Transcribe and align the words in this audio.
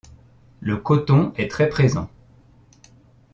Le 0.61 0.77
coton 0.77 1.31
est 1.35 1.47
très 1.47 1.69
présent. 1.69 2.09